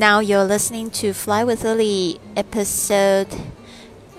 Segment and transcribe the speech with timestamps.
[0.00, 3.26] Now you're listening to Fly with Lily, episode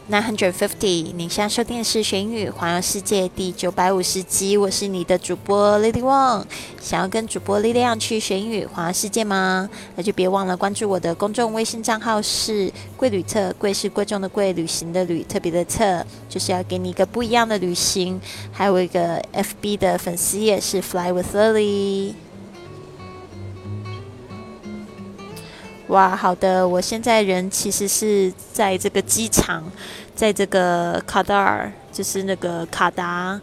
[0.07, 1.11] nine hundred fifty。
[1.15, 4.55] 你现在收听的是《学英语环游世界》第九百五十集。
[4.55, 6.43] 我是你的主播 Lily Wong。
[6.79, 9.67] 想要跟主播力量去学英语环游世界吗？
[9.95, 18.21] 那就别忘了关注我的公众微信账号是“贵旅特”，贵是贵重的贵，旅行的旅，特别的特，就是要给你一个不一样的旅行。
[18.51, 22.13] 还有一个 FB 的粉丝页是 Fly with Lily。
[25.91, 29.61] 哇，好的，我现在人其实是在这个机场，
[30.15, 33.37] 在这个卡达尔，就是那个卡达，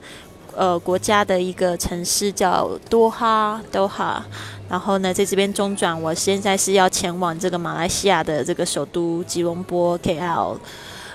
[0.56, 4.24] 呃，国家的一个城市叫多哈，多哈。
[4.66, 10.56] 然后呢，在这边中转，我现在是要前往这个马来西亚的这个首都吉隆坡 KL。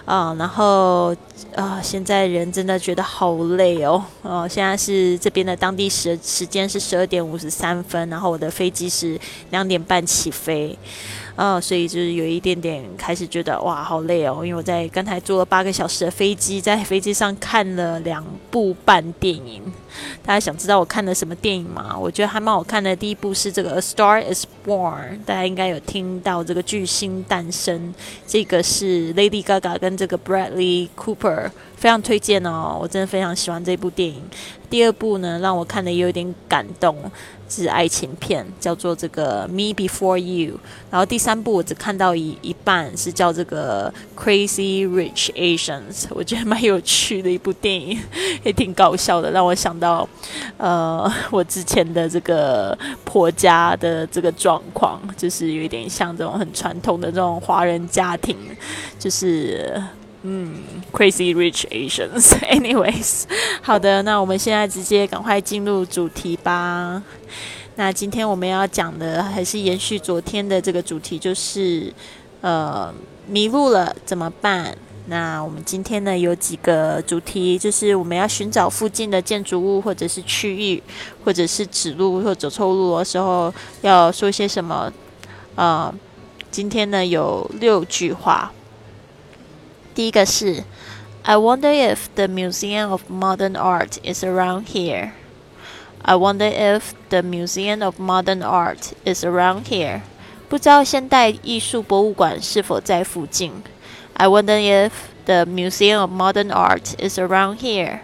[0.05, 1.15] 啊，然后
[1.55, 4.03] 啊，现在人真的觉得好累哦。
[4.21, 9.17] 哦，现在是这边的当地时时间是十二点五十三分，然后我的飞机是
[9.51, 10.77] 两点半起飞。
[11.35, 19.61] 哦，所以就是有一点点开始觉得哇，好累哦，因为我在刚才坐了八个小时的飞机，在飞机上看了两部半电影。
[20.23, 21.95] 大家想知道我看的什么电影吗？
[21.97, 22.95] 我觉得还蛮好看的。
[22.95, 24.93] 第一部是这个《A Star Is Born》，
[25.25, 27.93] 大家应该有听到这个巨星诞生。
[28.27, 31.49] 这个是 Lady Gaga 跟这个 Bradley Cooper，
[31.83, 34.23] 非常推荐哦，我真的非常喜欢这部电影。
[34.69, 36.95] 第二部呢，让我看的也有点感动。
[37.49, 40.55] 是爱情片，叫做这个《Me Before You》。
[40.89, 47.99] 然后第三部我只看到一一半，是叫这个《Crazy Rich Asians》，我觉得蛮有趣的一部电影，
[48.43, 50.07] 也挺搞笑的，让我想到
[50.57, 52.75] 呃 我之前的这个
[53.05, 58.35] 婆家的这个状况，就是有一点像这种很传统的这种华人家庭，
[58.97, 59.79] 就是
[60.25, 62.29] 嗯，Crazy Rich Asians。
[62.49, 63.23] Anyways，
[63.61, 67.03] 好的，那我们现在直接赶快进入主题吧。
[67.75, 71.93] 那今天我们要讲的还是延续昨天的这个主题，就是
[72.39, 72.93] 呃
[73.27, 74.73] 迷路了怎么办？
[75.07, 80.81] 那我们今天呢有几个主题，就是我们要寻找附近的建筑物或者是区域，
[81.25, 84.89] 或者是指路或走错路的时候要说些什么？
[85.55, 85.93] 呃，
[86.49, 88.49] 今天呢有六句话。
[89.94, 90.64] 第一个是，
[91.22, 95.10] I wonder if the Museum of Modern Art is around here.
[96.02, 100.02] I wonder if the Museum of Modern Art is around here.
[100.48, 103.52] 不知道现代艺术博物馆是否在附近。
[104.14, 104.90] I wonder if
[105.26, 108.00] the Museum of Modern Art is around here.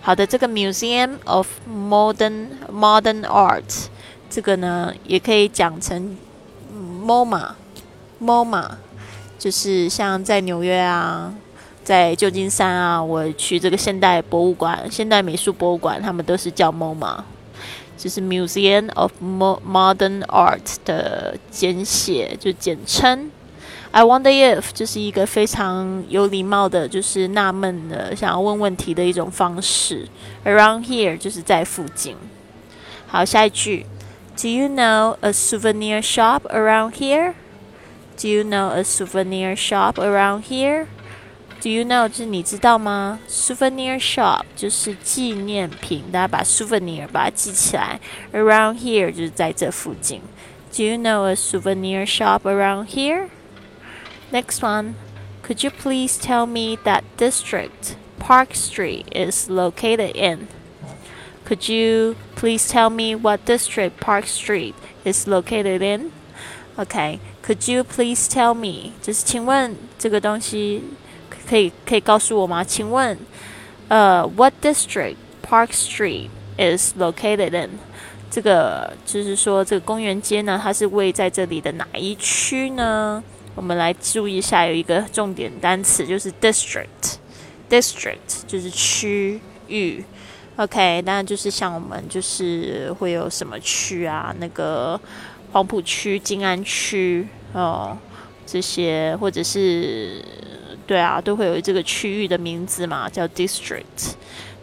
[0.00, 3.86] 好的，这个 Museum of Modern Modern Art，
[4.30, 6.16] 这个呢也可以讲成
[7.04, 8.70] MoMA，MoMA，
[9.37, 11.33] 就是像在纽约啊。
[11.83, 17.19] 在旧金山啊，我去这个现代博物馆、现代美术博物馆，他们都是叫 MoMA。
[17.97, 23.31] 就是 Museum of Modern Art 的简写，就简称。
[23.91, 30.09] I wonder if 就是一个非常有礼貌的，就是纳闷的，想要问问题的一种方式。
[30.43, 32.17] Around here 就是在附近。
[33.07, 33.85] 好，下一句
[34.35, 37.33] ，Do you know a souvenir shop around here?
[38.16, 40.86] Do you know a souvenir shop around here?
[41.60, 42.08] Do you know？
[42.08, 43.20] 就是你知道吗？
[43.28, 48.00] Souvenir shop 就是纪念品，大家把 souvenir 把它记起来。
[48.32, 50.20] Around here 就是在这附近。
[50.76, 53.28] Do you know a souvenir shop around here?
[54.32, 54.94] Next one.
[55.42, 60.48] Could you please tell me that district Park Street is located in?
[61.44, 66.12] Could you please tell me what district Park Street is located in?
[66.78, 67.20] Okay.
[67.47, 68.91] Could you please tell me？
[69.01, 70.83] 就是请问这个东西。
[71.49, 72.61] 可以可以告诉我吗？
[72.61, 73.17] 请问，
[73.87, 77.69] 呃，What district Park Street is located in？
[78.29, 83.23] 这个就是说，这个公园街呢，它是位在这里的哪一区呢？
[83.55, 87.15] 我们来注意一下，有一个重点单词就是 district。
[87.69, 89.39] district 就是区
[89.69, 90.03] 域。
[90.57, 94.35] OK，那就是像我们就是会有什么区啊？
[94.37, 94.99] 那个
[95.53, 97.25] 黄浦区、静安区
[97.57, 97.97] 哦，
[98.45, 100.23] 这些或者是。
[100.85, 104.13] 对啊，都会有这个区域的名字嘛，叫 district。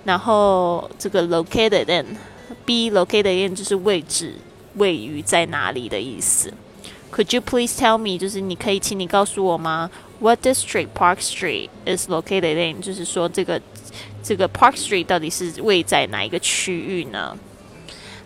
[0.06, 4.32] 然后这个 located in，be located in 就是位置
[4.76, 6.50] 位于在哪里的意思。
[7.12, 8.16] Could you please tell me？
[8.18, 12.80] 就是你可以请你告诉我吗？What district Park Street is located in？
[12.80, 13.60] 就是说这个
[14.22, 17.36] 这个 Park Street 到底是位在哪一个区域呢？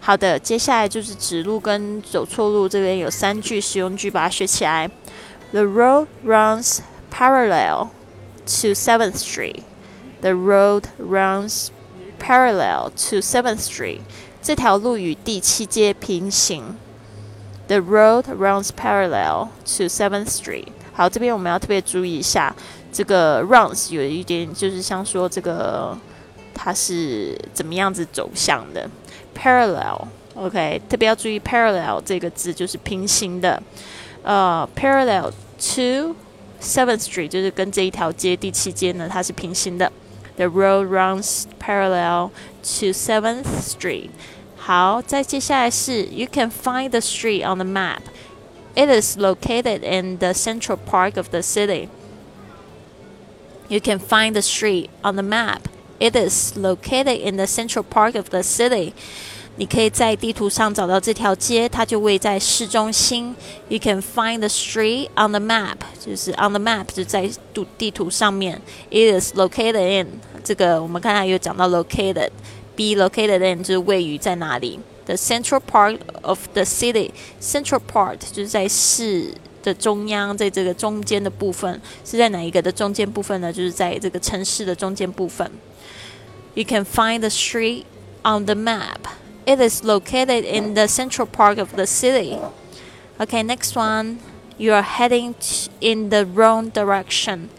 [0.08, 4.90] 好的，接下来就是指路跟走错路，这边有三句实用句，把它学起来。
[5.52, 6.78] The road runs
[7.12, 7.88] parallel
[8.46, 9.64] to Seventh Street.
[10.22, 11.68] The road runs
[12.18, 14.00] parallel to Seventh Street.
[14.40, 16.78] 这条路与第七街平行。
[17.66, 20.68] The road runs parallel to Seventh Street。
[20.94, 22.56] 好，这边我们要特别注意一下，
[22.90, 25.94] 这个 runs 有一点就是像说这个
[26.54, 28.88] 它是怎么样子走向的。
[29.35, 33.61] Parallel，OK，特别要注意 parallel 这个字就是平行的。
[34.23, 36.15] 呃，parallel to
[36.61, 39.91] Seventh Street 就是跟这一条街第七街呢，它是平行的。
[40.35, 42.29] The road runs parallel
[42.63, 44.09] to Seventh Street。
[44.55, 47.99] 好，再接下来是 You can find the street on the map.
[48.75, 51.89] It is located in the central part of the city.
[53.67, 55.63] You can find the street on the map.
[55.99, 58.93] It is located in the central part of the city.
[59.55, 63.35] 你可以在地图上找到这条街，它就位在市中心。
[63.69, 68.59] You can find the street on the map，就是 on the map 就在地地图上面。
[68.89, 74.79] It is located in 这个我们刚才有讲到 located，be located in 就是位于在哪里。
[75.05, 83.53] The central part of the city，central part 就是在市的中央，在这个中间的部分是在哪一个的中间部分呢？
[83.53, 85.49] 就是在这个城市的中间部分。
[86.57, 87.85] You can find the street
[88.23, 89.07] on the map.
[89.45, 92.37] It is located in the central part of the city.
[93.19, 94.19] Okay, next one.
[94.57, 95.35] You are heading
[95.81, 97.49] in the wrong direction.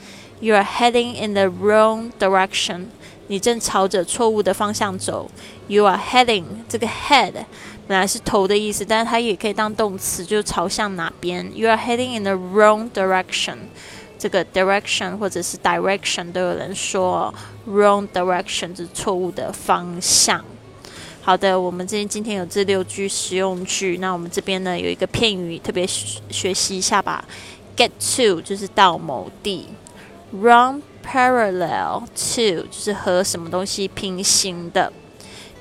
[0.41, 2.87] You are heading in the wrong direction.
[3.27, 5.31] 你正朝着错误的方向走。
[5.67, 7.33] You are heading 这个 head
[7.87, 11.51] 本来是头的意思，但是它也可以当动词，就朝向哪边。
[11.55, 13.57] You are heading in the wrong direction.
[14.20, 17.34] 这个 direction 或者是 direction 都有人说
[17.68, 20.44] wrong direction 是错误的方向。
[21.22, 27.24] 好的，我们这边今天有这六句实用句，那我们这边呢有一个片语，特别学习一下吧。
[27.78, 29.68] Get to 就是到某地
[30.34, 34.92] ，run parallel to 就是和什么东西平行的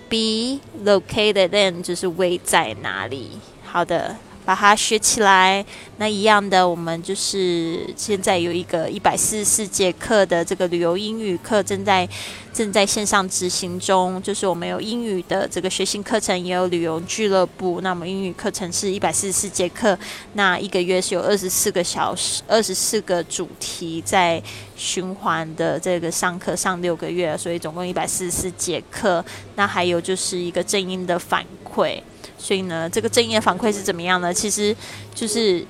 [0.08, 3.38] ，be located in 就是位在哪里。
[3.64, 4.16] 好的。
[4.48, 5.62] 把它学起来。
[5.98, 12.08] 那一样的，我们就是现在有一个一百四十四节课的这个旅游英语课正在
[12.50, 14.22] 正在线上执行中。
[14.22, 17.82] 就是我们有英语的这个学习课程，也有旅游俱乐部。
[17.82, 19.98] 那么英语课程是一百四十四节课，
[20.32, 24.42] 那一个月是有二十四个小时，二十四个主题在
[24.74, 29.22] 循环的这个上课上六个月，所以总共一百四十四节课。
[29.56, 32.00] 那还有就是一个正音的反馈。
[32.38, 34.32] 所以呢，这个正业反馈是怎么样呢？
[34.32, 34.74] 其实
[35.14, 35.66] 就是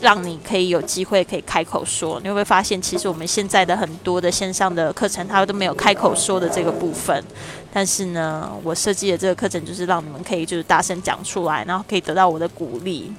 [0.00, 2.20] 让你可以有机会可以开口说。
[2.22, 7.24] 你会发现，其实我们现在的很多的线上的课程，它都没有开口说的这个部分。
[7.72, 13.12] 但是呢，我设计的这个课程就是让你们可以就是大声讲出来，然后可以得到我的鼓励，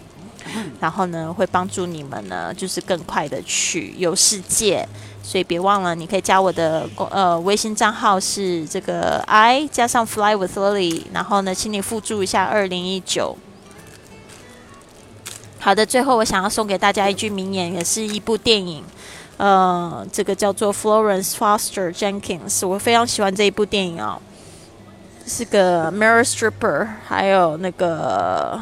[0.79, 4.87] 然后呢，会帮助你们呢，就是更快的去游世界。
[5.21, 13.37] 所以别忘了，你可以加我的呃微信账号是这个 i 加上 fly with lily，然后呢，请你附注一下二零一九。
[15.59, 18.83] 好的，最后我想要送给大家一句名言，也是一部电影，
[19.37, 24.19] 呃，这个叫做 Florence Foster Jenkins，我非常喜欢这一部电影啊，
[25.27, 28.59] 是个 Meryl Streep，还有那个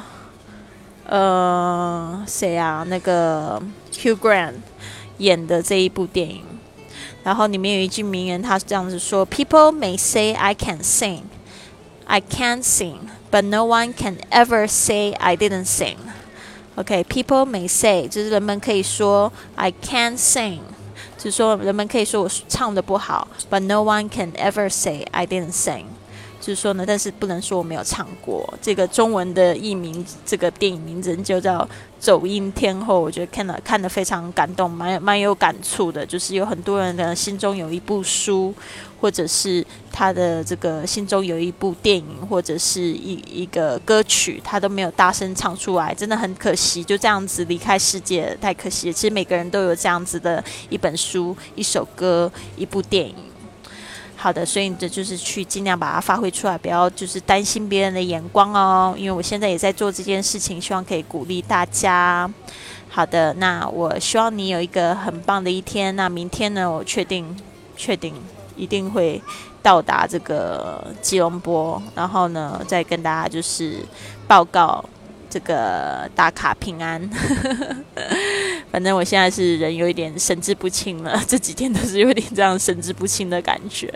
[1.06, 3.60] 呃谁啊，那个
[3.92, 4.54] Hugh Grant
[5.18, 6.44] 演的这一部电影。
[7.24, 11.22] 然后里面有一句名言，他是这样子说：“People may say I can sing,
[12.04, 12.96] I can't sing,
[13.30, 15.96] but no one can ever say I didn't sing.”
[16.74, 20.60] OK，people may say 就是人们可以说 I can't sing，
[21.16, 25.84] 就是说人们可以说我唱的不好，but no one can ever say I didn't sing。
[26.47, 28.41] 就是说呢，但是不能说我没有唱过。
[28.61, 31.59] 这个中文的译名，这个电影名字就叫
[31.99, 32.99] 《走音天后》。
[33.01, 36.05] 我觉得看了看得非常感动，蛮蛮有感触的。
[36.05, 38.55] 就是有很多人的心中有一部书，
[39.01, 46.81] 或者是他的这个心中有一部电影，或者是一一个歌曲，他都没有大声唱出来，真的很可惜。
[46.81, 48.93] 就这样子离开世界，太可惜。
[48.93, 53.15] 其实每个人都有这样子的一本书、一首歌、一部电影。
[54.19, 58.95] 好的，所以这就是去尽量把它发挥出来，不要就是担心别人的眼光哦。
[58.97, 62.29] 因为我现在也在做这件事情，希望可以鼓励大家。
[62.89, 65.95] 好的，那我希望你有一个很棒的一天。
[65.95, 67.37] 那明天呢，我确定
[67.75, 68.11] 确定
[68.55, 69.21] 一定会
[69.61, 73.85] 到达这个吉隆坡，然后呢，再跟大家就是
[74.27, 74.83] 报告
[75.37, 76.99] 这个打卡平安。
[78.69, 83.91] 反正我现在是人有一点神志不清了， 这几天都是有点这样神志不清的感觉，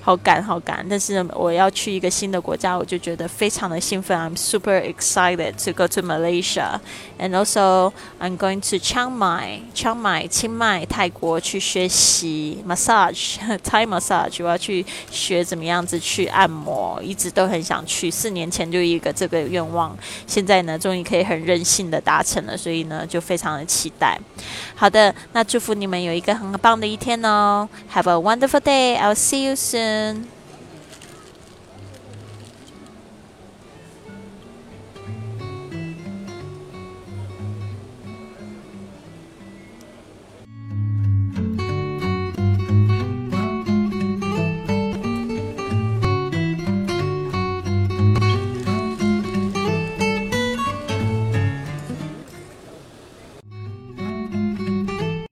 [0.00, 0.84] 好赶好赶。
[0.88, 4.16] 但是我要去一个新的国家，我就觉得非常的兴奋。
[4.16, 6.80] I'm super excited to go to Malaysia,
[7.18, 18.10] and also I'm going to Chiang Mai, Chiang Mai 清迈泰国去学习 massage Thai massage，我要去学怎么样子去按摩，一直都很想去。
[18.10, 24.18] 四年前就一个这个愿望，现在呢终于可以很任性的达成了，所以呢就非常的期待。
[24.74, 27.68] 好的，那祝福你们有一个很棒的一天哦。
[27.92, 28.98] Have a wonderful day.
[28.98, 30.35] I'll see you soon.